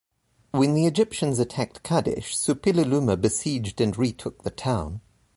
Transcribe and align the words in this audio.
When 0.49 0.73
the 0.73 0.87
Egyptians 0.87 1.37
attacked 1.37 1.83
Kadesh, 1.83 2.35
Suppililiuma 2.35 3.21
besieged 3.21 3.79
and 3.79 3.95
retook 3.95 4.41
the 4.41 4.49
town. 4.49 5.01